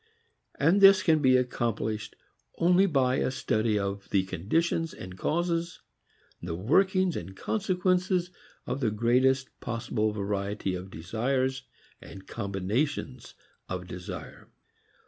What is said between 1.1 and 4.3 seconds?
be accomplished only by a study of the